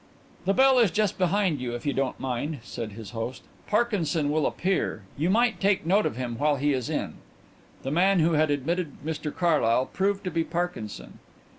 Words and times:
"The 0.45 0.53
bell 0.55 0.79
is 0.79 0.89
just 0.89 1.19
behind 1.19 1.61
you, 1.61 1.75
if 1.75 1.85
you 1.85 1.93
don't 1.93 2.19
mind," 2.19 2.57
said 2.63 2.93
his 2.93 3.11
host. 3.11 3.43
"Parkinson 3.67 4.31
will 4.31 4.47
appear. 4.47 5.03
You 5.15 5.29
might 5.29 5.59
take 5.61 5.85
note 5.85 6.07
of 6.07 6.15
him 6.15 6.39
while 6.39 6.55
he 6.55 6.73
is 6.73 6.89
in." 6.89 7.17
The 7.83 7.91
man 7.91 8.19
who 8.19 8.31
had 8.33 8.49
admitted 8.49 8.93
Mr 9.05 9.31
Carlyle 9.31 9.85
proved 9.85 10.23
to 10.23 10.31
be 10.31 10.43
Parkinson. 10.43 11.19